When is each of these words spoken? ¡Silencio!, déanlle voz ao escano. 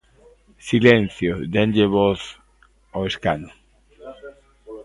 ¡Silencio!, 0.69 1.31
déanlle 1.53 1.85
voz 1.97 2.21
ao 2.95 3.01
escano. 3.11 3.49